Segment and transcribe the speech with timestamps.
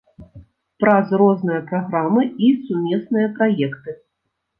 [0.83, 3.95] Праз розныя праграмы і сумесныя праекты.